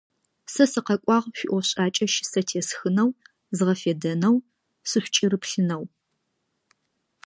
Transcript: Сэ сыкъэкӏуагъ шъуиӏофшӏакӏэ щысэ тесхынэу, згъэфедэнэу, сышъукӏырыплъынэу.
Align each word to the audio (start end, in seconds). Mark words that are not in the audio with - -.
Сэ 0.53 0.63
сыкъэкӏуагъ 0.71 1.27
шъуиӏофшӏакӏэ 1.37 2.05
щысэ 2.13 2.41
тесхынэу, 2.47 3.09
згъэфедэнэу, 3.57 4.37
сышъукӏырыплъынэу. 4.89 5.83